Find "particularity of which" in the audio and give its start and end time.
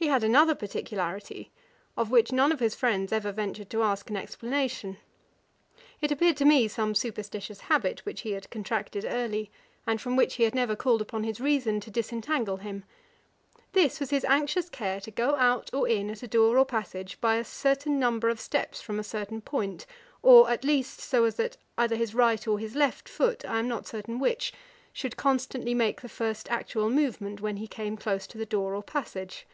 0.54-2.30